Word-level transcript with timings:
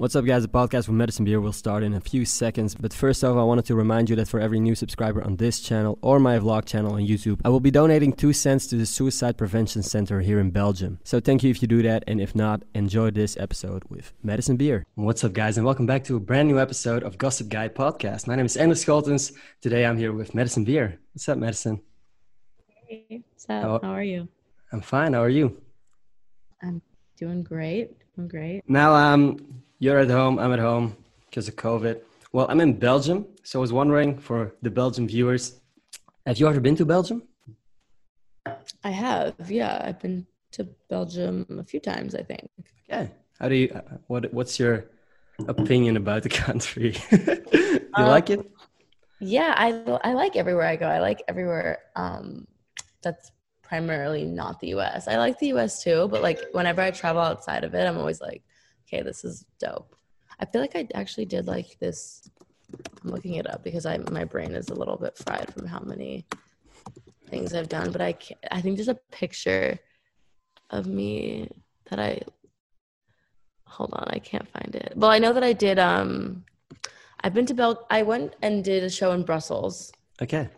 What's 0.00 0.16
up, 0.16 0.24
guys? 0.24 0.40
The 0.40 0.48
podcast 0.48 0.88
with 0.88 0.96
Madison 0.96 1.26
Beer 1.26 1.42
will 1.42 1.52
start 1.52 1.82
in 1.82 1.92
a 1.92 2.00
few 2.00 2.24
seconds. 2.24 2.74
But 2.74 2.94
first 2.94 3.22
off, 3.22 3.36
I 3.36 3.42
wanted 3.42 3.66
to 3.66 3.74
remind 3.74 4.08
you 4.08 4.16
that 4.16 4.28
for 4.28 4.40
every 4.40 4.58
new 4.58 4.74
subscriber 4.74 5.22
on 5.22 5.36
this 5.36 5.60
channel 5.60 5.98
or 6.00 6.18
my 6.18 6.38
vlog 6.38 6.64
channel 6.64 6.94
on 6.94 7.02
YouTube, 7.02 7.38
I 7.44 7.50
will 7.50 7.60
be 7.60 7.70
donating 7.70 8.14
two 8.14 8.32
cents 8.32 8.66
to 8.68 8.76
the 8.76 8.86
Suicide 8.86 9.36
Prevention 9.36 9.82
Center 9.82 10.22
here 10.22 10.40
in 10.40 10.52
Belgium. 10.52 11.00
So 11.04 11.20
thank 11.20 11.42
you 11.42 11.50
if 11.50 11.60
you 11.60 11.68
do 11.68 11.82
that. 11.82 12.02
And 12.06 12.18
if 12.18 12.34
not, 12.34 12.62
enjoy 12.74 13.10
this 13.10 13.36
episode 13.36 13.82
with 13.90 14.14
Madison 14.22 14.56
Beer. 14.56 14.86
What's 14.94 15.22
up, 15.22 15.34
guys? 15.34 15.58
And 15.58 15.66
welcome 15.66 15.84
back 15.84 16.04
to 16.04 16.16
a 16.16 16.20
brand 16.20 16.48
new 16.48 16.58
episode 16.58 17.02
of 17.02 17.18
Gossip 17.18 17.50
Guy 17.50 17.68
Podcast. 17.68 18.26
My 18.26 18.36
name 18.36 18.46
is 18.46 18.56
Anders 18.56 18.82
Scholtens. 18.82 19.34
Today 19.60 19.84
I'm 19.84 19.98
here 19.98 20.14
with 20.14 20.34
Madison 20.34 20.64
Beer. 20.64 20.98
What's 21.12 21.28
up, 21.28 21.36
Madison? 21.36 21.78
Hey, 22.88 23.22
what's 23.32 23.44
up? 23.50 23.62
How, 23.62 23.80
How 23.82 23.92
are 23.92 24.02
you? 24.02 24.28
I'm 24.72 24.80
fine. 24.80 25.12
How 25.12 25.20
are 25.20 25.28
you? 25.28 25.60
I'm 26.62 26.80
doing 27.18 27.42
great. 27.42 27.90
I'm 28.16 28.28
great. 28.28 28.62
Now, 28.66 28.94
um, 28.94 29.36
you're 29.80 29.98
at 29.98 30.10
home, 30.10 30.38
I'm 30.38 30.52
at 30.52 30.60
home 30.60 30.96
because 31.28 31.48
of 31.48 31.56
COVID. 31.56 32.00
Well, 32.32 32.46
I'm 32.48 32.60
in 32.60 32.78
Belgium, 32.78 33.26
so 33.42 33.58
I 33.58 33.62
was 33.62 33.72
wondering 33.72 34.16
for 34.18 34.54
the 34.62 34.70
Belgian 34.70 35.08
viewers, 35.08 35.58
have 36.26 36.38
you 36.38 36.46
ever 36.46 36.60
been 36.60 36.76
to 36.76 36.84
Belgium? 36.84 37.22
I 38.84 38.90
have, 38.90 39.50
yeah. 39.50 39.82
I've 39.82 39.98
been 39.98 40.26
to 40.52 40.64
Belgium 40.88 41.46
a 41.58 41.64
few 41.64 41.80
times, 41.80 42.14
I 42.14 42.22
think. 42.22 42.48
Okay. 42.88 43.10
How 43.40 43.48
do 43.48 43.54
you? 43.54 43.80
What 44.06 44.32
What's 44.34 44.58
your 44.60 44.84
opinion 45.48 45.96
about 45.96 46.22
the 46.22 46.28
country? 46.44 46.94
you 47.10 47.88
um, 47.94 48.06
like 48.06 48.28
it? 48.28 48.40
Yeah, 49.18 49.54
I 49.56 49.98
I 50.04 50.12
like 50.12 50.36
everywhere 50.36 50.66
I 50.66 50.76
go. 50.76 50.86
I 50.86 51.00
like 51.00 51.22
everywhere 51.26 51.78
um, 51.96 52.46
that's 53.02 53.32
primarily 53.62 54.24
not 54.24 54.60
the 54.60 54.68
U.S. 54.68 55.08
I 55.08 55.16
like 55.16 55.38
the 55.38 55.48
U.S. 55.48 55.82
too, 55.82 56.08
but 56.10 56.22
like 56.22 56.38
whenever 56.52 56.82
I 56.82 56.90
travel 56.90 57.22
outside 57.22 57.64
of 57.64 57.74
it, 57.74 57.86
I'm 57.86 57.96
always 57.96 58.20
like, 58.20 58.42
okay, 58.92 59.02
this 59.02 59.24
is 59.24 59.44
dope. 59.58 59.94
I 60.38 60.46
feel 60.46 60.60
like 60.60 60.74
I 60.74 60.88
actually 60.94 61.26
did 61.26 61.46
like 61.46 61.78
this. 61.78 62.28
I'm 63.02 63.10
looking 63.10 63.34
it 63.34 63.48
up 63.48 63.62
because 63.62 63.86
I 63.86 63.98
my 64.10 64.24
brain 64.24 64.52
is 64.52 64.68
a 64.68 64.74
little 64.74 64.96
bit 64.96 65.16
fried 65.18 65.52
from 65.52 65.66
how 65.66 65.80
many 65.80 66.24
things 67.28 67.54
I've 67.54 67.68
done. 67.68 67.92
But 67.92 68.00
I 68.00 68.12
can't, 68.12 68.40
I 68.50 68.60
think 68.60 68.76
there's 68.76 68.88
a 68.88 68.98
picture 69.10 69.78
of 70.70 70.86
me 70.86 71.48
that 71.90 71.98
I 71.98 72.20
hold 73.66 73.92
on, 73.92 74.08
I 74.08 74.18
can't 74.18 74.48
find 74.48 74.74
it. 74.74 74.92
Well, 74.96 75.10
I 75.10 75.18
know 75.18 75.32
that 75.32 75.44
I 75.44 75.52
did. 75.52 75.78
Um, 75.78 76.44
I've 77.22 77.34
been 77.34 77.46
to 77.46 77.54
Bel. 77.54 77.86
I 77.90 78.02
went 78.02 78.34
and 78.42 78.64
did 78.64 78.82
a 78.82 78.90
show 78.90 79.12
in 79.12 79.22
Brussels. 79.22 79.92
Okay. 80.20 80.48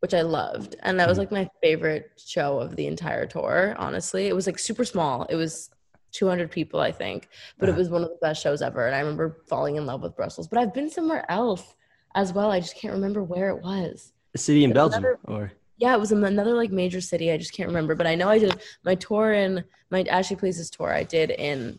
Which 0.00 0.14
I 0.14 0.22
loved, 0.22 0.76
and 0.82 0.98
that 0.98 1.08
was 1.08 1.18
mm-hmm. 1.18 1.34
like 1.34 1.46
my 1.46 1.50
favorite 1.62 2.10
show 2.16 2.58
of 2.58 2.74
the 2.74 2.86
entire 2.86 3.26
tour. 3.26 3.76
Honestly, 3.78 4.26
it 4.26 4.34
was 4.34 4.46
like 4.46 4.58
super 4.58 4.84
small. 4.84 5.26
It 5.30 5.36
was 5.36 5.70
200 6.12 6.50
people, 6.50 6.80
I 6.80 6.92
think. 6.92 7.28
But 7.58 7.68
it 7.68 7.74
was 7.74 7.88
one 7.88 8.02
of 8.02 8.10
the 8.10 8.18
best 8.20 8.42
shows 8.42 8.62
ever. 8.62 8.86
And 8.86 8.94
I 8.94 9.00
remember 9.00 9.38
falling 9.48 9.76
in 9.76 9.86
love 9.86 10.02
with 10.02 10.16
Brussels. 10.16 10.48
But 10.48 10.58
I've 10.58 10.74
been 10.74 10.90
somewhere 10.90 11.30
else 11.30 11.74
as 12.14 12.32
well. 12.32 12.50
I 12.50 12.60
just 12.60 12.76
can't 12.76 12.94
remember 12.94 13.22
where 13.22 13.48
it 13.48 13.62
was. 13.62 14.12
A 14.34 14.38
city 14.38 14.64
in 14.64 14.72
Belgium 14.72 15.04
another, 15.04 15.18
or? 15.24 15.52
Yeah, 15.78 15.94
it 15.94 16.00
was 16.00 16.12
another 16.12 16.54
like 16.54 16.70
major 16.70 17.00
city. 17.00 17.32
I 17.32 17.36
just 17.36 17.52
can't 17.52 17.68
remember. 17.68 17.94
But 17.94 18.06
I 18.06 18.14
know 18.14 18.28
I 18.28 18.38
did 18.38 18.60
my 18.84 18.94
tour 18.94 19.32
in 19.32 19.64
my 19.90 20.02
As 20.02 20.26
She 20.26 20.36
Pleases 20.36 20.70
tour. 20.70 20.92
I 20.92 21.02
did 21.02 21.30
in 21.30 21.78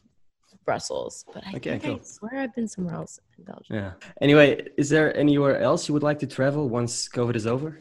Brussels. 0.65 1.25
But 1.33 1.43
I 1.47 1.53
okay, 1.55 1.79
cool. 1.79 1.95
I 1.95 2.03
swear 2.03 2.37
I've 2.37 2.55
been 2.55 2.67
somewhere 2.67 2.95
else 2.95 3.19
in 3.37 3.43
Belgium. 3.45 3.75
Yeah. 3.75 3.91
Anyway, 4.21 4.67
is 4.77 4.89
there 4.89 5.15
anywhere 5.15 5.59
else 5.59 5.87
you 5.87 5.93
would 5.93 6.03
like 6.03 6.19
to 6.19 6.27
travel 6.27 6.69
once 6.69 7.07
COVID 7.07 7.35
is 7.35 7.47
over? 7.47 7.79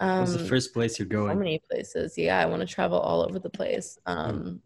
Um, 0.00 0.20
What's 0.20 0.34
the 0.34 0.40
um, 0.40 0.46
first 0.46 0.74
place 0.74 0.98
you're 0.98 1.06
going? 1.06 1.32
So 1.32 1.38
many 1.38 1.62
places. 1.70 2.18
Yeah, 2.18 2.40
I 2.40 2.46
want 2.46 2.60
to 2.60 2.66
travel 2.66 2.98
all 2.98 3.22
over 3.22 3.38
the 3.38 3.50
place. 3.50 3.98
Um, 4.06 4.60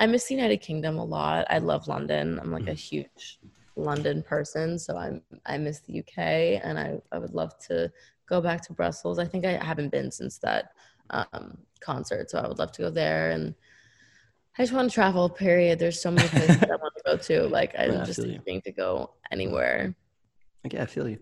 I 0.00 0.06
miss 0.06 0.24
the 0.24 0.34
United 0.34 0.62
Kingdom 0.62 0.98
a 0.98 1.04
lot. 1.04 1.46
I 1.50 1.58
love 1.58 1.86
London. 1.86 2.40
I'm 2.40 2.50
like 2.50 2.68
a 2.68 2.72
mm. 2.72 2.88
huge 2.90 3.38
London 3.76 4.22
person, 4.22 4.78
so 4.78 4.96
I'm 4.96 5.22
I 5.44 5.58
miss 5.58 5.80
the 5.80 6.00
UK, 6.00 6.18
and 6.64 6.78
I 6.78 6.98
I 7.12 7.18
would 7.18 7.34
love 7.34 7.56
to 7.68 7.92
go 8.26 8.40
back 8.40 8.62
to 8.66 8.72
Brussels. 8.72 9.18
I 9.18 9.26
think 9.26 9.44
I 9.44 9.62
haven't 9.62 9.90
been 9.90 10.10
since 10.10 10.38
that 10.38 10.72
um, 11.10 11.58
concert, 11.80 12.30
so 12.30 12.38
I 12.38 12.48
would 12.48 12.58
love 12.58 12.72
to 12.72 12.82
go 12.82 12.90
there. 12.90 13.30
And 13.30 13.54
I 14.56 14.62
just 14.62 14.72
want 14.72 14.90
to 14.90 14.94
travel. 14.94 15.28
Period. 15.28 15.78
There's 15.78 16.00
so 16.00 16.10
many 16.10 16.28
places 16.28 16.62
I 16.62 16.66
want 16.84 16.94
to 16.96 17.02
go 17.04 17.16
to. 17.18 17.46
Like 17.48 17.74
I'm 17.78 17.92
yeah, 17.92 18.04
just 18.04 18.22
thinking 18.22 18.62
to 18.62 18.72
go 18.72 19.10
anywhere. 19.30 19.94
Okay, 20.66 20.80
I 20.80 20.86
feel 20.86 21.08
you. 21.08 21.18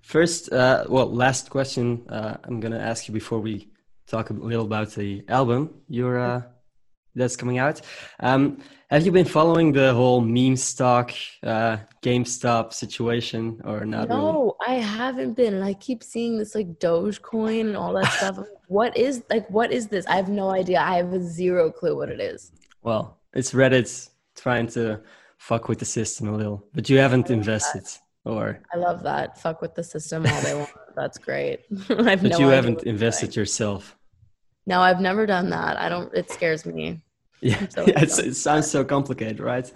First, 0.00 0.52
uh, 0.52 0.84
well, 0.88 1.12
last 1.12 1.50
question 1.50 2.06
uh, 2.08 2.36
I'm 2.44 2.60
gonna 2.60 2.78
ask 2.78 3.08
you 3.08 3.14
before 3.14 3.40
we 3.40 3.68
talk 4.06 4.30
a 4.30 4.32
little 4.32 4.64
about 4.64 4.90
the 4.92 5.24
album. 5.28 5.74
You're 5.88 6.20
uh, 6.20 6.42
that's 7.14 7.36
coming 7.36 7.58
out. 7.58 7.80
Um, 8.20 8.58
have 8.90 9.06
you 9.06 9.12
been 9.12 9.24
following 9.24 9.72
the 9.72 9.94
whole 9.94 10.20
meme 10.20 10.56
stock, 10.56 11.12
uh, 11.42 11.78
GameStop 12.02 12.74
situation 12.74 13.60
or 13.64 13.86
not? 13.86 14.08
No, 14.08 14.56
really? 14.66 14.78
I 14.80 14.82
haven't 14.82 15.32
been, 15.32 15.54
and 15.54 15.64
I 15.64 15.74
keep 15.74 16.02
seeing 16.02 16.38
this 16.38 16.54
like 16.54 16.78
Dogecoin 16.78 17.60
and 17.60 17.76
all 17.76 17.94
that 17.94 18.12
stuff. 18.12 18.38
What 18.68 18.96
is 18.96 19.22
like? 19.30 19.48
What 19.48 19.72
is 19.72 19.88
this? 19.88 20.06
I 20.06 20.16
have 20.16 20.28
no 20.28 20.50
idea. 20.50 20.80
I 20.80 20.96
have 20.96 21.12
a 21.12 21.20
zero 21.20 21.70
clue 21.70 21.96
what 21.96 22.10
it 22.10 22.20
is. 22.20 22.52
Well, 22.82 23.18
it's 23.32 23.52
Reddit 23.52 24.10
trying 24.36 24.66
to 24.68 25.00
fuck 25.38 25.68
with 25.68 25.78
the 25.78 25.84
system 25.84 26.28
a 26.28 26.36
little, 26.36 26.66
but 26.74 26.90
you 26.90 26.98
haven't 26.98 27.30
invested. 27.30 27.84
That. 27.84 27.98
Or 28.24 28.60
I 28.72 28.76
love 28.76 29.02
that. 29.02 29.40
Fuck 29.40 29.62
with 29.62 29.74
the 29.74 29.82
system 29.82 30.26
all 30.26 30.40
they 30.42 30.54
want. 30.54 30.70
That's 30.94 31.18
great. 31.18 31.60
I 31.88 32.16
but 32.16 32.22
no 32.22 32.38
you 32.38 32.48
haven't 32.48 32.84
invested 32.84 33.34
yourself. 33.34 33.96
No, 34.66 34.80
I've 34.80 35.00
never 35.00 35.26
done 35.26 35.50
that. 35.50 35.76
I 35.76 35.88
don't. 35.88 36.12
It 36.14 36.30
scares 36.30 36.66
me. 36.66 37.00
Yeah, 37.44 37.66
so 37.70 37.84
yeah 37.84 38.00
it 38.00 38.36
sounds 38.36 38.70
so 38.70 38.84
complicated, 38.84 39.40
right? 39.40 39.68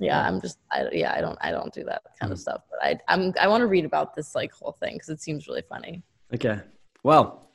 Yeah, 0.00 0.26
I'm 0.26 0.40
just. 0.40 0.58
I, 0.72 0.88
yeah, 0.90 1.14
I 1.14 1.20
don't. 1.20 1.38
I 1.40 1.52
don't 1.52 1.72
do 1.72 1.84
that 1.84 2.02
kind 2.18 2.30
mm. 2.30 2.32
of 2.32 2.40
stuff. 2.40 2.62
But 2.68 2.80
I, 2.82 2.98
I'm. 3.06 3.32
I 3.40 3.46
want 3.46 3.60
to 3.60 3.68
read 3.68 3.84
about 3.84 4.16
this 4.16 4.34
like 4.34 4.52
whole 4.52 4.72
thing 4.72 4.96
because 4.96 5.10
it 5.10 5.22
seems 5.22 5.46
really 5.46 5.62
funny. 5.68 6.02
Okay. 6.34 6.58
Well, 7.04 7.52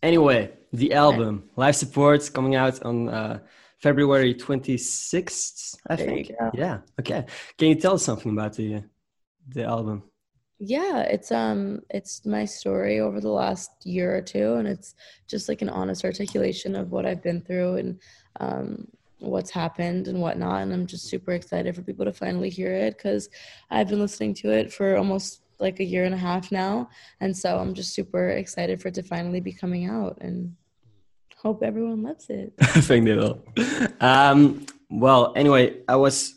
anyway, 0.00 0.52
the 0.72 0.92
album 0.92 1.42
okay. 1.44 1.52
Life 1.56 1.74
Supports 1.74 2.30
coming 2.30 2.54
out 2.54 2.84
on 2.84 3.08
uh, 3.08 3.40
February 3.78 4.32
26th, 4.32 5.76
I 5.88 5.96
there 5.96 6.06
think. 6.06 6.30
Yeah. 6.54 6.78
Okay. 7.00 7.26
Can 7.58 7.68
you 7.70 7.74
tell 7.74 7.94
us 7.94 8.04
something 8.04 8.30
about 8.30 8.54
the 8.54 8.84
the 9.48 9.64
album? 9.64 10.04
Yeah 10.58 11.00
it's 11.00 11.32
um 11.32 11.80
it's 11.90 12.24
my 12.24 12.44
story 12.44 13.00
over 13.00 13.20
the 13.20 13.28
last 13.28 13.70
year 13.84 14.16
or 14.16 14.22
two 14.22 14.54
and 14.54 14.68
it's 14.68 14.94
just 15.26 15.48
like 15.48 15.62
an 15.62 15.68
honest 15.68 16.04
articulation 16.04 16.76
of 16.76 16.92
what 16.92 17.04
i've 17.04 17.22
been 17.22 17.40
through 17.40 17.76
and 17.76 18.00
um 18.40 18.86
what's 19.18 19.50
happened 19.50 20.06
and 20.06 20.20
whatnot 20.20 20.62
and 20.62 20.72
i'm 20.72 20.86
just 20.86 21.08
super 21.08 21.32
excited 21.32 21.74
for 21.74 21.82
people 21.82 22.04
to 22.04 22.12
finally 22.12 22.50
hear 22.50 22.72
it 22.72 22.96
because 22.96 23.28
i've 23.70 23.88
been 23.88 23.98
listening 23.98 24.32
to 24.32 24.50
it 24.50 24.72
for 24.72 24.96
almost 24.96 25.42
like 25.58 25.80
a 25.80 25.84
year 25.84 26.04
and 26.04 26.14
a 26.14 26.18
half 26.18 26.52
now 26.52 26.88
and 27.20 27.36
so 27.36 27.58
i'm 27.58 27.74
just 27.74 27.94
super 27.94 28.28
excited 28.30 28.80
for 28.80 28.88
it 28.88 28.94
to 28.94 29.02
finally 29.02 29.40
be 29.40 29.52
coming 29.52 29.86
out 29.86 30.16
and 30.20 30.54
hope 31.36 31.62
everyone 31.62 32.02
loves 32.02 32.30
it. 32.30 32.54
I 32.60 32.80
think 32.80 33.04
they 33.04 33.14
will 33.14 33.42
um 34.00 34.64
well 34.88 35.32
anyway 35.34 35.76
i 35.88 35.96
was 35.96 36.34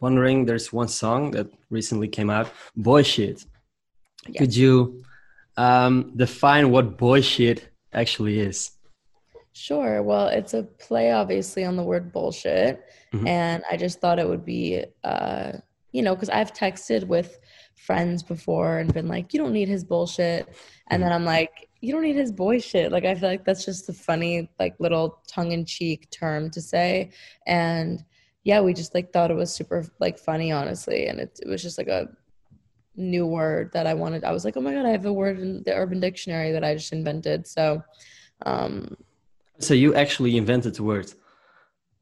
wondering 0.00 0.44
there's 0.44 0.72
one 0.72 0.88
song 0.88 1.32
that 1.32 1.48
recently 1.70 2.06
came 2.06 2.30
out 2.30 2.50
boy 2.76 3.02
shit 3.02 3.44
yeah. 4.28 4.38
Could 4.38 4.56
you 4.56 5.02
um, 5.56 6.12
define 6.16 6.70
what 6.70 6.96
boy 6.96 7.20
shit 7.20 7.68
actually 7.92 8.40
is? 8.40 8.72
Sure. 9.52 10.02
Well, 10.02 10.28
it's 10.28 10.52
a 10.52 10.64
play, 10.64 11.12
obviously, 11.12 11.64
on 11.64 11.76
the 11.76 11.82
word 11.82 12.12
bullshit. 12.12 12.84
Mm-hmm. 13.14 13.26
And 13.26 13.62
I 13.70 13.78
just 13.78 14.00
thought 14.00 14.18
it 14.18 14.28
would 14.28 14.44
be, 14.44 14.84
uh, 15.02 15.52
you 15.92 16.02
know, 16.02 16.14
because 16.14 16.28
I've 16.28 16.52
texted 16.52 17.06
with 17.06 17.38
friends 17.74 18.22
before 18.22 18.78
and 18.78 18.92
been 18.92 19.08
like, 19.08 19.32
you 19.32 19.40
don't 19.40 19.54
need 19.54 19.68
his 19.68 19.82
bullshit. 19.82 20.46
And 20.88 21.00
mm-hmm. 21.00 21.02
then 21.02 21.12
I'm 21.12 21.24
like, 21.24 21.70
you 21.80 21.92
don't 21.92 22.02
need 22.02 22.16
his 22.16 22.32
boy 22.32 22.58
shit. 22.58 22.92
Like, 22.92 23.06
I 23.06 23.14
feel 23.14 23.30
like 23.30 23.46
that's 23.46 23.64
just 23.64 23.88
a 23.88 23.94
funny, 23.94 24.50
like, 24.58 24.74
little 24.78 25.22
tongue 25.26 25.52
in 25.52 25.64
cheek 25.64 26.10
term 26.10 26.50
to 26.50 26.60
say. 26.60 27.12
And 27.46 28.04
yeah, 28.44 28.60
we 28.60 28.74
just 28.74 28.94
like 28.94 29.10
thought 29.10 29.30
it 29.30 29.34
was 29.34 29.54
super, 29.54 29.86
like, 30.00 30.18
funny, 30.18 30.52
honestly. 30.52 31.06
And 31.06 31.18
it, 31.18 31.40
it 31.42 31.48
was 31.48 31.62
just 31.62 31.78
like 31.78 31.88
a 31.88 32.08
new 32.96 33.26
word 33.26 33.70
that 33.72 33.86
I 33.86 33.94
wanted. 33.94 34.24
I 34.24 34.32
was 34.32 34.44
like, 34.44 34.56
oh 34.56 34.60
my 34.60 34.72
god, 34.72 34.86
I 34.86 34.90
have 34.90 35.06
a 35.06 35.12
word 35.12 35.38
in 35.38 35.62
the 35.64 35.74
Urban 35.74 36.00
Dictionary 36.00 36.52
that 36.52 36.64
I 36.64 36.74
just 36.74 36.92
invented. 36.92 37.46
So, 37.46 37.82
um, 38.44 38.96
so 39.58 39.74
you 39.74 39.94
actually 39.94 40.36
invented 40.36 40.74
the 40.74 40.82
word. 40.82 41.12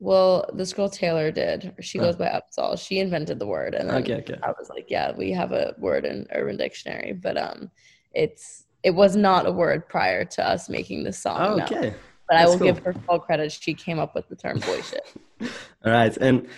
Well, 0.00 0.50
this 0.52 0.72
girl 0.72 0.88
Taylor 0.88 1.30
did. 1.30 1.74
She 1.80 1.98
goes 1.98 2.16
oh. 2.16 2.18
by 2.18 2.26
Upsahl. 2.26 2.78
She 2.78 2.98
invented 2.98 3.38
the 3.38 3.46
word, 3.46 3.74
and 3.74 3.90
okay, 3.90 4.16
okay. 4.16 4.36
I 4.42 4.48
was 4.50 4.68
like, 4.68 4.86
yeah, 4.88 5.12
we 5.16 5.30
have 5.32 5.52
a 5.52 5.74
word 5.78 6.04
in 6.04 6.26
Urban 6.32 6.56
Dictionary, 6.56 7.12
but 7.12 7.38
um, 7.38 7.70
it's 8.12 8.64
it 8.82 8.90
was 8.90 9.16
not 9.16 9.46
a 9.46 9.52
word 9.52 9.88
prior 9.88 10.24
to 10.24 10.46
us 10.46 10.68
making 10.68 11.04
this 11.04 11.18
song. 11.18 11.38
Oh, 11.40 11.62
okay. 11.62 11.90
No. 11.90 11.94
But 12.26 12.36
That's 12.36 12.42
I 12.42 12.46
will 12.46 12.58
cool. 12.58 12.66
give 12.66 12.78
her 12.80 12.92
full 12.92 13.18
credit. 13.18 13.52
She 13.52 13.74
came 13.74 13.98
up 13.98 14.14
with 14.14 14.28
the 14.28 14.36
term 14.36 14.58
boy 14.60 14.80
shit. 14.82 15.14
All 15.84 15.92
right, 15.92 16.16
and 16.16 16.48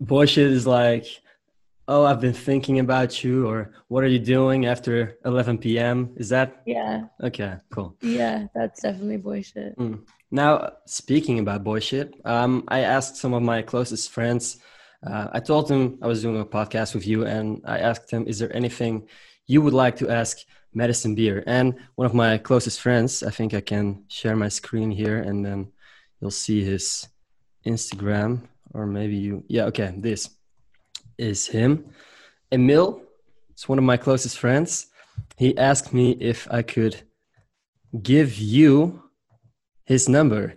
boy 0.00 0.26
shit 0.26 0.50
is 0.50 0.66
like 0.66 1.06
oh 1.88 2.04
i've 2.04 2.20
been 2.20 2.32
thinking 2.32 2.78
about 2.78 3.22
you 3.22 3.46
or 3.46 3.72
what 3.88 4.02
are 4.04 4.08
you 4.08 4.18
doing 4.18 4.66
after 4.66 5.18
11 5.24 5.58
p.m 5.58 6.12
is 6.16 6.28
that 6.28 6.62
yeah. 6.66 7.04
Okay 7.22 7.56
cool. 7.70 7.96
Yeah 8.00 8.46
that's 8.54 8.82
definitely 8.82 9.18
boy 9.18 9.42
shit. 9.42 9.76
Mm. 9.78 10.02
now 10.30 10.72
speaking 10.86 11.38
about 11.38 11.64
boy 11.64 11.80
shit 11.80 12.14
um, 12.24 12.64
i 12.68 12.80
asked 12.80 13.16
some 13.16 13.34
of 13.34 13.42
my 13.42 13.62
closest 13.62 14.10
friends 14.10 14.58
uh, 15.06 15.28
I 15.32 15.40
told 15.40 15.68
them 15.68 15.98
I 16.02 16.06
was 16.06 16.22
doing 16.22 16.40
a 16.40 16.44
podcast 16.44 16.94
with 16.94 17.06
you, 17.06 17.26
and 17.26 17.62
I 17.64 17.78
asked 17.78 18.10
them 18.10 18.26
"Is 18.26 18.38
there 18.38 18.54
anything 18.54 19.08
you 19.46 19.62
would 19.62 19.74
like 19.74 19.96
to 19.96 20.10
ask 20.10 20.38
Madison 20.74 21.14
Beer?" 21.14 21.44
And 21.46 21.76
one 21.94 22.06
of 22.06 22.14
my 22.14 22.38
closest 22.38 22.80
friends, 22.80 23.22
I 23.22 23.30
think 23.30 23.54
I 23.54 23.60
can 23.60 24.04
share 24.08 24.36
my 24.36 24.48
screen 24.48 24.90
here, 24.90 25.18
and 25.22 25.44
then 25.44 25.72
you'll 26.20 26.30
see 26.30 26.64
his 26.64 27.06
Instagram, 27.66 28.40
or 28.72 28.86
maybe 28.86 29.16
you, 29.16 29.44
yeah, 29.48 29.64
okay, 29.66 29.92
this 29.96 30.30
is 31.18 31.46
him, 31.46 31.86
Emil. 32.52 33.02
It's 33.50 33.68
one 33.68 33.78
of 33.78 33.84
my 33.84 33.96
closest 33.96 34.38
friends. 34.38 34.88
He 35.36 35.56
asked 35.56 35.92
me 35.92 36.12
if 36.20 36.46
I 36.50 36.62
could 36.62 37.02
give 38.02 38.36
you 38.36 39.02
his 39.84 40.08
number. 40.08 40.54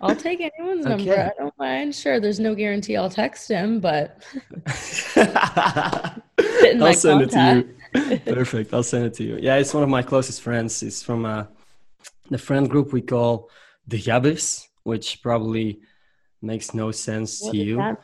I'll 0.00 0.14
take 0.14 0.40
anyone's 0.40 0.86
okay. 0.86 0.96
number. 0.96 1.20
I 1.20 1.32
don't 1.42 1.58
mind. 1.58 1.94
Sure, 1.94 2.20
there's 2.20 2.38
no 2.38 2.54
guarantee 2.54 2.96
I'll 2.96 3.10
text 3.10 3.48
him, 3.48 3.80
but 3.80 4.22
I'll 5.16 6.94
send 6.94 7.30
contact. 7.30 7.30
it 7.30 7.30
to 7.30 8.14
you. 8.14 8.18
Perfect. 8.34 8.72
I'll 8.72 8.82
send 8.82 9.06
it 9.06 9.14
to 9.14 9.24
you. 9.24 9.38
Yeah, 9.40 9.56
it's 9.56 9.74
one 9.74 9.82
of 9.82 9.88
my 9.88 10.02
closest 10.02 10.42
friends. 10.42 10.82
It's 10.82 11.02
from 11.02 11.24
uh, 11.24 11.46
the 12.30 12.38
friend 12.38 12.68
group 12.68 12.92
we 12.92 13.00
call 13.00 13.50
the 13.86 14.00
Yabis, 14.00 14.66
which 14.84 15.22
probably 15.22 15.80
makes 16.42 16.74
no 16.74 16.90
sense 16.92 17.42
what 17.42 17.52
to 17.52 17.58
you. 17.58 17.96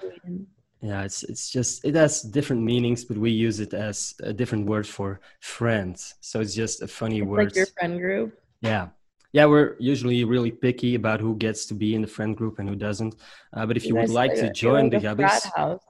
Yeah, 0.85 1.03
it's 1.03 1.23
it's 1.23 1.49
just 1.49 1.83
it 1.83 1.95
has 1.95 2.21
different 2.21 2.63
meanings, 2.63 3.07
but 3.07 3.17
we 3.17 3.31
use 3.31 3.59
it 3.59 3.73
as 3.73 4.15
a 4.23 4.35
different 4.35 4.67
word 4.67 4.87
for 4.87 5.19
friends. 5.41 6.15
So 6.21 6.41
it's 6.41 6.55
just 6.55 6.83
a 6.83 6.87
funny 6.87 7.21
it's 7.21 7.27
word. 7.27 7.45
Like 7.47 7.57
your 7.57 7.67
friend 7.79 7.99
group. 7.99 8.39
Yeah, 8.61 8.89
yeah, 9.33 9.47
we're 9.47 9.77
usually 9.79 10.25
really 10.25 10.51
picky 10.51 10.95
about 10.95 11.21
who 11.21 11.37
gets 11.37 11.65
to 11.67 11.75
be 11.75 11.95
in 11.95 12.03
the 12.03 12.07
friend 12.07 12.37
group 12.37 12.59
and 12.59 12.69
who 12.69 12.77
doesn't. 12.77 13.17
Uh, 13.55 13.65
but 13.65 13.79
if 13.79 13.85
you, 13.85 13.95
you 13.95 14.01
would 14.03 14.11
like 14.11 14.35
to 14.35 14.53
join 14.53 14.91
the 14.91 14.99
Yabis, 14.99 15.81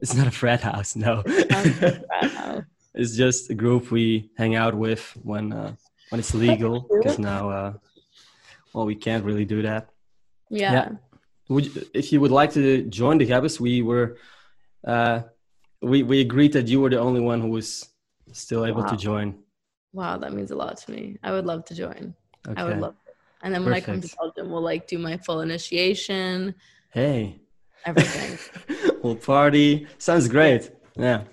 it's 0.00 0.14
not 0.14 0.26
a 0.26 0.30
frat 0.30 0.60
house. 0.60 0.94
No, 0.94 1.22
it's 2.94 3.16
just 3.16 3.48
a 3.48 3.54
group 3.54 3.90
we 3.90 4.30
hang 4.36 4.54
out 4.54 4.74
with 4.74 5.16
when 5.22 5.50
uh, 5.50 5.72
when 6.10 6.18
it's 6.18 6.34
legal. 6.34 6.86
Because 6.90 7.18
now, 7.18 7.48
uh, 7.48 7.72
well, 8.74 8.84
we 8.84 8.96
can't 8.96 9.24
really 9.24 9.46
do 9.46 9.62
that. 9.62 9.88
Yeah. 10.50 10.72
yeah. 10.72 10.88
Would 11.50 11.88
if 11.94 12.12
you 12.12 12.20
would 12.20 12.30
like 12.30 12.52
to 12.52 12.84
join 12.84 13.18
the 13.18 13.26
Yabis, 13.26 13.58
we 13.58 13.82
were 13.82 14.16
uh, 14.86 15.22
we 15.82 16.02
we 16.04 16.20
agreed 16.20 16.52
that 16.52 16.68
you 16.68 16.80
were 16.80 16.90
the 16.90 17.00
only 17.00 17.20
one 17.20 17.40
who 17.40 17.48
was 17.48 17.88
still 18.32 18.64
able 18.64 18.82
wow. 18.82 18.88
to 18.88 18.96
join. 18.96 19.34
Wow, 19.92 20.16
that 20.18 20.32
means 20.32 20.52
a 20.52 20.56
lot 20.56 20.76
to 20.78 20.92
me. 20.92 21.18
I 21.22 21.32
would 21.32 21.46
love 21.46 21.64
to 21.66 21.74
join. 21.74 22.14
Okay. 22.46 22.60
I 22.60 22.64
would 22.64 22.78
love 22.78 22.94
it. 23.06 23.14
And 23.42 23.52
then 23.52 23.64
when 23.64 23.72
Perfect. 23.72 23.88
I 23.88 23.92
come 23.92 24.00
to 24.00 24.16
Belgium, 24.16 24.52
we'll 24.52 24.62
like 24.62 24.86
do 24.86 24.98
my 24.98 25.16
full 25.16 25.40
initiation. 25.40 26.54
Hey. 26.92 27.40
Everything. 27.84 28.38
we'll 29.02 29.16
party. 29.16 29.88
Sounds 29.98 30.28
great. 30.28 30.70
Yeah. 30.96 31.24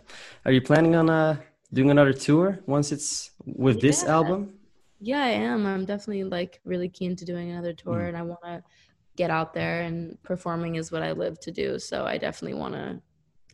Are 0.45 0.51
you 0.51 0.61
planning 0.61 0.95
on 0.95 1.09
uh 1.09 1.37
doing 1.73 1.91
another 1.91 2.13
tour 2.13 2.59
once 2.65 2.91
it's 2.91 3.31
with 3.45 3.75
yeah. 3.75 3.81
this 3.81 4.03
album? 4.03 4.53
Yeah, 4.99 5.21
I 5.21 5.29
am. 5.29 5.67
I'm 5.67 5.85
definitely 5.85 6.23
like 6.23 6.59
really 6.65 6.89
keen 6.89 7.15
to 7.17 7.25
doing 7.25 7.51
another 7.51 7.73
tour 7.73 7.99
mm. 7.99 8.07
and 8.07 8.17
I 8.17 8.23
want 8.23 8.41
to 8.43 8.63
get 9.17 9.29
out 9.29 9.53
there 9.53 9.81
and 9.81 10.21
performing 10.23 10.75
is 10.75 10.91
what 10.91 11.03
I 11.03 11.11
live 11.11 11.39
to 11.41 11.51
do. 11.51 11.79
So 11.79 12.05
I 12.05 12.17
definitely 12.17 12.57
want 12.57 12.75
to 12.75 13.01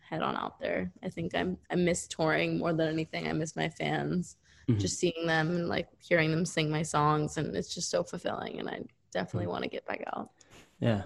head 0.02 0.22
on 0.22 0.36
out 0.36 0.60
there. 0.60 0.92
I 1.02 1.10
think 1.10 1.34
I'm 1.34 1.58
I 1.72 1.76
miss 1.76 2.08
touring 2.08 2.60
more 2.60 2.74
than 2.74 2.88
anything. 2.88 3.28
I 3.28 3.34
miss 3.34 3.56
my 3.56 3.70
fans 3.70 4.38
mm-hmm. 4.70 4.80
just 4.80 5.00
seeing 5.00 5.26
them 5.26 5.50
and 5.50 5.68
like 5.68 5.88
hearing 6.00 6.32
them 6.32 6.46
sing 6.46 6.70
my 6.70 6.82
songs 6.82 7.38
and 7.38 7.56
it's 7.56 7.74
just 7.74 7.90
so 7.90 8.04
fulfilling 8.04 8.60
and 8.60 8.70
i 8.70 8.80
definitely 9.12 9.44
mm-hmm. 9.44 9.52
want 9.52 9.64
to 9.64 9.70
get 9.70 9.86
back 9.86 10.04
out 10.16 10.30
yeah 10.80 11.04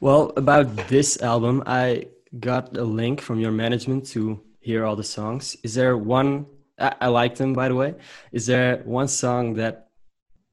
well 0.00 0.32
about 0.36 0.76
this 0.88 1.20
album 1.22 1.62
i 1.66 2.06
got 2.40 2.76
a 2.76 2.84
link 2.84 3.20
from 3.20 3.38
your 3.38 3.52
management 3.52 4.06
to 4.06 4.40
hear 4.60 4.84
all 4.84 4.96
the 4.96 5.04
songs 5.04 5.56
is 5.62 5.74
there 5.74 5.96
one 5.96 6.46
I, 6.78 6.94
I 7.02 7.08
like 7.08 7.36
them 7.36 7.52
by 7.52 7.68
the 7.68 7.74
way 7.74 7.94
is 8.32 8.46
there 8.46 8.78
one 8.84 9.08
song 9.08 9.54
that 9.54 9.88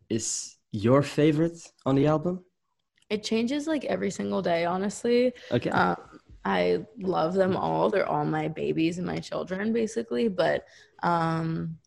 is 0.10 0.58
your 0.72 1.02
favorite 1.02 1.58
on 1.86 1.96
the 1.96 2.08
album 2.08 2.44
it 3.12 3.24
changes 3.24 3.68
like 3.68 3.86
every 3.86 4.10
single 4.10 4.42
day 4.42 4.66
honestly 4.66 5.32
okay 5.52 5.70
um, 5.70 5.96
I 6.44 6.88
love 6.98 7.36
them 7.36 7.56
all. 7.56 7.92
They're 7.92 8.10
all 8.10 8.26
my 8.26 8.48
babies 8.48 8.98
and 8.98 9.06
my 9.06 9.20
children, 9.20 9.72
basically. 9.74 10.28
But 10.28 10.66
um, 11.04 11.78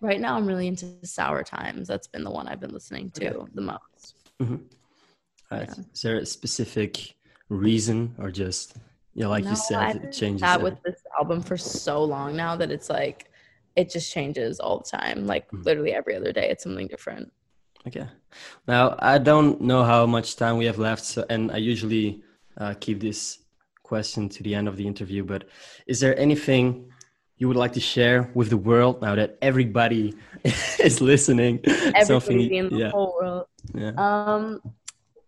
Right 0.00 0.20
now, 0.20 0.36
I'm 0.36 0.46
really 0.46 0.66
into 0.66 0.94
Sour 1.04 1.42
Times. 1.42 1.88
That's 1.88 2.06
been 2.06 2.22
the 2.22 2.30
one 2.30 2.48
I've 2.48 2.60
been 2.60 2.72
listening 2.72 3.10
to 3.12 3.34
okay. 3.34 3.50
the 3.54 3.62
most. 3.62 4.14
Mm-hmm. 4.40 4.56
Right. 5.50 5.68
Yeah. 5.68 5.84
Is 5.94 6.02
there 6.02 6.16
a 6.18 6.26
specific 6.26 7.14
reason, 7.48 8.14
or 8.18 8.30
just 8.30 8.76
you 9.14 9.22
know, 9.22 9.30
like 9.30 9.44
no, 9.44 9.50
you 9.50 9.56
said, 9.56 9.78
I've 9.78 9.96
it 9.96 10.12
changes? 10.12 10.42
That 10.42 10.60
with 10.60 10.82
this 10.84 11.02
album 11.18 11.40
for 11.40 11.56
so 11.56 12.04
long 12.04 12.36
now 12.36 12.56
that 12.56 12.70
it's 12.70 12.90
like 12.90 13.30
it 13.74 13.88
just 13.88 14.12
changes 14.12 14.60
all 14.60 14.78
the 14.80 14.96
time. 14.98 15.26
Like 15.26 15.46
mm-hmm. 15.46 15.62
literally 15.62 15.94
every 15.94 16.14
other 16.14 16.32
day, 16.32 16.50
it's 16.50 16.62
something 16.62 16.88
different. 16.88 17.32
Okay. 17.86 18.06
Now 18.66 18.96
I 18.98 19.18
don't 19.18 19.60
know 19.60 19.84
how 19.84 20.06
much 20.06 20.36
time 20.36 20.56
we 20.56 20.66
have 20.66 20.78
left, 20.78 21.04
so, 21.04 21.24
and 21.30 21.52
I 21.52 21.58
usually 21.58 22.22
uh, 22.58 22.74
keep 22.80 23.00
this 23.00 23.38
question 23.82 24.28
to 24.28 24.42
the 24.42 24.54
end 24.54 24.68
of 24.68 24.76
the 24.76 24.86
interview. 24.86 25.24
But 25.24 25.48
is 25.86 26.00
there 26.00 26.18
anything 26.18 26.90
you 27.38 27.48
would 27.48 27.56
like 27.56 27.72
to 27.74 27.80
share 27.80 28.30
with 28.34 28.50
the 28.50 28.56
world 28.56 29.02
now 29.02 29.14
that 29.14 29.38
everybody 29.40 30.14
is 30.44 31.00
listening? 31.00 31.60
Everybody 31.94 32.56
in 32.56 32.68
the 32.70 32.76
yeah. 32.76 32.90
whole 32.90 33.14
world. 33.20 33.46
Yeah. 33.74 33.92
Um, 33.96 34.60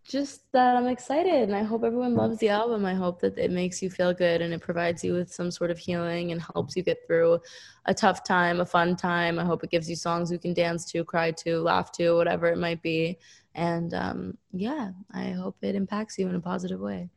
just 0.09 0.51
that 0.53 0.75
I'm 0.75 0.87
excited 0.87 1.43
and 1.43 1.55
I 1.55 1.63
hope 1.63 1.85
everyone 1.85 2.15
loves 2.15 2.39
the 2.39 2.49
album. 2.49 2.87
I 2.87 2.95
hope 2.95 3.21
that 3.21 3.37
it 3.37 3.51
makes 3.51 3.83
you 3.83 3.91
feel 3.91 4.15
good 4.15 4.41
and 4.41 4.55
it 4.55 4.63
provides 4.63 5.05
you 5.05 5.13
with 5.13 5.31
some 5.31 5.51
sort 5.51 5.71
of 5.71 5.79
healing 5.79 6.33
and 6.33 6.41
helps 6.55 6.75
you 6.75 6.83
get 6.83 7.07
through 7.07 7.39
a 7.85 7.93
tough 7.93 8.25
time, 8.25 8.61
a 8.61 8.67
fun 8.67 8.97
time. 8.97 9.39
I 9.39 9.45
hope 9.45 9.63
it 9.63 9.71
gives 9.71 9.89
you 9.89 9.97
songs 9.97 10.33
you 10.33 10.39
can 10.39 10.55
dance 10.55 10.91
to, 10.93 11.05
cry 11.05 11.31
to, 11.33 11.61
laugh 11.61 11.93
to, 11.93 12.17
whatever 12.17 12.47
it 12.47 12.57
might 12.57 12.83
be. 12.83 13.19
And 13.55 13.93
um, 13.93 14.39
yeah, 14.51 14.93
I 15.13 15.31
hope 15.31 15.57
it 15.61 15.75
impacts 15.75 16.17
you 16.19 16.27
in 16.27 16.35
a 16.35 16.41
positive 16.41 16.81
way. 16.81 17.11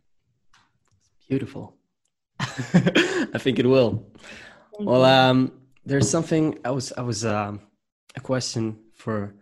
Beautiful. 1.30 1.78
I 2.40 3.38
think 3.38 3.58
it 3.58 3.66
will. 3.66 4.06
Well, 4.80 5.06
um, 5.06 5.54
there's 5.86 6.10
something 6.10 6.60
I 6.66 6.72
was 6.72 6.92
I 6.98 7.02
was 7.02 7.24
um, 7.24 7.62
a 8.16 8.20
question 8.20 8.78
for 8.96 9.34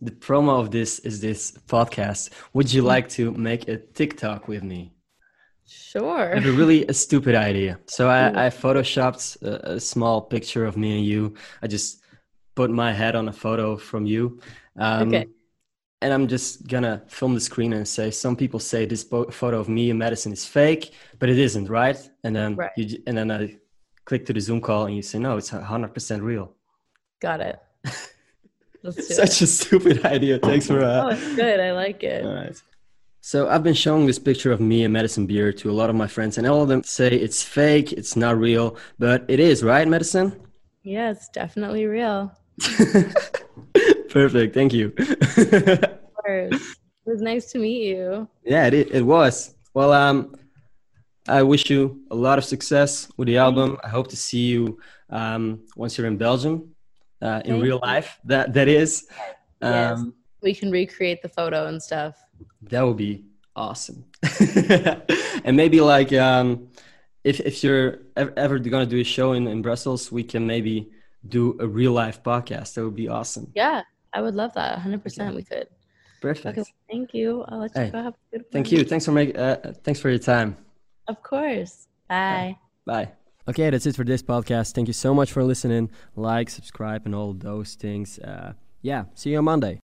the 0.00 0.10
promo 0.10 0.60
of 0.60 0.70
this 0.70 0.98
is 1.00 1.20
this 1.20 1.52
podcast. 1.52 2.30
Would 2.52 2.72
you 2.72 2.82
like 2.82 3.08
to 3.10 3.32
make 3.32 3.68
a 3.68 3.78
TikTok 3.78 4.48
with 4.48 4.62
me? 4.62 4.92
Sure. 5.66 6.32
I 6.32 6.36
have 6.36 6.46
a 6.46 6.52
really 6.52 6.86
a 6.86 6.92
stupid 6.92 7.34
idea. 7.34 7.78
So 7.86 8.08
I, 8.08 8.46
I 8.46 8.50
photoshopped 8.50 9.42
a, 9.42 9.72
a, 9.72 9.80
small 9.80 10.20
picture 10.20 10.64
of 10.64 10.76
me 10.76 10.98
and 10.98 11.04
you. 11.04 11.34
I 11.60 11.66
just 11.66 12.02
put 12.54 12.70
my 12.70 12.92
head 12.92 13.16
on 13.16 13.28
a 13.28 13.32
photo 13.32 13.76
from 13.76 14.06
you. 14.06 14.38
Um, 14.78 15.08
okay. 15.08 15.26
And 16.02 16.12
I'm 16.12 16.28
just 16.28 16.68
gonna 16.68 17.02
film 17.08 17.34
the 17.34 17.40
screen 17.40 17.72
and 17.72 17.88
say 17.88 18.10
some 18.10 18.36
people 18.36 18.60
say 18.60 18.84
this 18.86 19.02
photo 19.02 19.58
of 19.58 19.68
me 19.68 19.90
and 19.90 19.98
Madison 19.98 20.32
is 20.32 20.44
fake, 20.44 20.92
but 21.18 21.28
it 21.28 21.38
isn't, 21.38 21.68
right? 21.68 21.98
And 22.22 22.36
then 22.36 22.54
right. 22.54 22.70
you 22.76 23.02
and 23.06 23.16
then 23.18 23.30
I 23.32 23.56
click 24.04 24.24
to 24.26 24.32
the 24.32 24.40
Zoom 24.40 24.60
call 24.60 24.86
and 24.86 24.94
you 24.94 25.02
say, 25.02 25.18
no, 25.18 25.36
it's 25.36 25.50
100% 25.50 26.22
real. 26.22 26.54
Got 27.20 27.40
it. 27.40 27.58
Such 28.92 29.42
it. 29.42 29.42
a 29.42 29.46
stupid 29.46 30.04
idea. 30.04 30.38
Thanks 30.38 30.66
for. 30.66 30.82
Uh... 30.82 31.04
Oh, 31.04 31.08
it's 31.08 31.36
good. 31.36 31.60
I 31.60 31.72
like 31.72 32.02
it. 32.02 32.24
All 32.24 32.34
right. 32.34 32.60
So 33.26 33.48
I've 33.48 33.64
been 33.64 33.74
showing 33.74 34.06
this 34.06 34.20
picture 34.20 34.52
of 34.52 34.60
me 34.60 34.84
and 34.84 34.92
Madison 34.92 35.26
Beer 35.26 35.52
to 35.52 35.68
a 35.68 35.72
lot 35.72 35.90
of 35.90 35.96
my 35.96 36.06
friends, 36.06 36.38
and 36.38 36.46
all 36.46 36.62
of 36.62 36.68
them 36.68 36.84
say 36.84 37.08
it's 37.08 37.42
fake, 37.42 37.92
it's 37.92 38.14
not 38.14 38.38
real, 38.38 38.76
but 39.00 39.24
it 39.26 39.40
is, 39.40 39.64
right, 39.64 39.88
Madison? 39.88 40.40
Yeah, 40.84 41.10
it's 41.10 41.28
definitely 41.30 41.86
real. 41.86 42.32
Perfect. 44.10 44.54
Thank 44.54 44.72
you. 44.72 44.94
of 44.96 46.14
course. 46.14 46.76
It 47.04 47.10
was 47.10 47.20
nice 47.20 47.50
to 47.50 47.58
meet 47.58 47.88
you. 47.88 48.28
Yeah, 48.44 48.68
it, 48.68 48.92
it 48.92 49.02
was. 49.02 49.56
Well, 49.74 49.92
um, 49.92 50.36
I 51.26 51.42
wish 51.42 51.68
you 51.68 52.02
a 52.12 52.14
lot 52.14 52.38
of 52.38 52.44
success 52.44 53.08
with 53.16 53.26
the 53.26 53.38
album. 53.38 53.76
I 53.82 53.88
hope 53.88 54.06
to 54.10 54.16
see 54.16 54.46
you 54.46 54.78
um, 55.10 55.64
once 55.74 55.98
you're 55.98 56.06
in 56.06 56.16
Belgium, 56.16 56.75
uh, 57.22 57.42
in 57.44 57.52
Thank 57.52 57.62
real 57.64 57.80
you. 57.82 57.88
life. 57.88 58.18
That 58.24 58.52
that 58.54 58.68
is. 58.68 59.06
Um, 59.62 60.14
we 60.42 60.54
can 60.54 60.70
recreate 60.70 61.22
the 61.22 61.28
photo 61.28 61.66
and 61.66 61.82
stuff. 61.82 62.16
That 62.62 62.82
would 62.82 62.96
be 62.96 63.24
awesome. 63.54 64.04
and 65.44 65.56
maybe 65.56 65.80
like 65.80 66.12
um, 66.12 66.68
if 67.24 67.40
if 67.40 67.64
you're 67.64 67.98
ever, 68.16 68.32
ever 68.36 68.58
gonna 68.58 68.86
do 68.86 69.00
a 69.00 69.04
show 69.04 69.32
in 69.32 69.46
in 69.46 69.62
Brussels, 69.62 70.12
we 70.12 70.22
can 70.22 70.46
maybe 70.46 70.90
do 71.26 71.56
a 71.60 71.66
real 71.66 71.92
life 71.92 72.22
podcast. 72.22 72.74
That 72.74 72.84
would 72.84 72.96
be 72.96 73.08
awesome. 73.08 73.50
Yeah, 73.54 73.82
I 74.12 74.20
would 74.20 74.34
love 74.34 74.52
that. 74.54 74.72
100. 74.72 75.02
percent 75.02 75.34
We 75.34 75.42
could. 75.42 75.68
Perfect. 76.20 76.58
Okay, 76.58 76.70
thank 76.90 77.14
you. 77.14 77.44
I'll 77.48 77.58
let 77.58 77.74
you 77.74 77.82
hey, 77.82 77.90
go. 77.90 78.02
Have 78.02 78.14
a 78.14 78.36
good 78.38 78.50
Thank 78.52 78.72
you. 78.72 78.84
Thanks 78.84 79.04
for 79.04 79.12
making. 79.12 79.36
Uh, 79.36 79.74
thanks 79.84 80.00
for 80.00 80.08
your 80.10 80.18
time. 80.18 80.56
Of 81.08 81.22
course. 81.22 81.88
Bye. 82.08 82.56
Bye. 82.84 83.12
Okay, 83.48 83.70
that's 83.70 83.86
it 83.86 83.94
for 83.94 84.04
this 84.04 84.22
podcast. 84.22 84.74
Thank 84.74 84.88
you 84.88 84.94
so 84.94 85.14
much 85.14 85.30
for 85.30 85.44
listening. 85.44 85.90
Like, 86.16 86.50
subscribe, 86.50 87.06
and 87.06 87.14
all 87.14 87.32
those 87.32 87.74
things. 87.74 88.18
Uh, 88.18 88.54
yeah, 88.82 89.04
see 89.14 89.30
you 89.30 89.38
on 89.38 89.44
Monday. 89.44 89.74